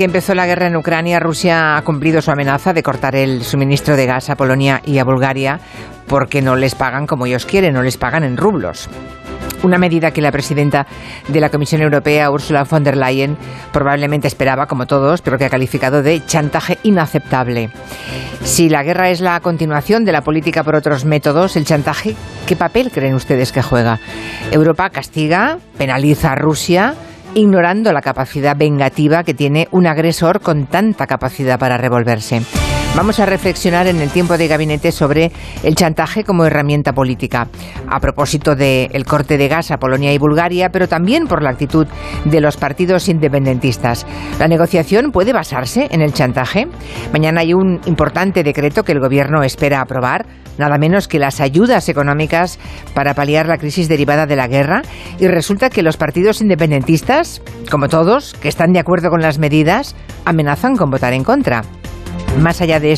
[0.00, 3.96] que empezó la guerra en Ucrania, Rusia ha cumplido su amenaza de cortar el suministro
[3.96, 5.60] de gas a Polonia y a Bulgaria
[6.06, 8.88] porque no les pagan como ellos quieren, no les pagan en rublos.
[9.62, 10.86] Una medida que la presidenta
[11.28, 13.36] de la Comisión Europea, Ursula von der Leyen,
[13.74, 17.68] probablemente esperaba, como todos, pero que ha calificado de chantaje inaceptable.
[18.42, 22.56] Si la guerra es la continuación de la política por otros métodos, el chantaje, ¿qué
[22.56, 23.98] papel creen ustedes que juega?
[24.50, 26.94] Europa castiga, penaliza a Rusia,
[27.34, 32.42] ignorando la capacidad vengativa que tiene un agresor con tanta capacidad para revolverse.
[32.96, 35.30] Vamos a reflexionar en el tiempo de gabinete sobre
[35.62, 37.46] el chantaje como herramienta política,
[37.88, 41.86] a propósito del corte de gas a Polonia y Bulgaria, pero también por la actitud
[42.24, 44.06] de los partidos independentistas.
[44.40, 46.66] ¿La negociación puede basarse en el chantaje?
[47.12, 50.26] Mañana hay un importante decreto que el Gobierno espera aprobar,
[50.58, 52.58] nada menos que las ayudas económicas
[52.92, 54.82] para paliar la crisis derivada de la guerra,
[55.18, 59.94] y resulta que los partidos independentistas, como todos, que están de acuerdo con las medidas,
[60.24, 61.62] amenazan con votar en contra.
[62.38, 62.88] Más allá de esto,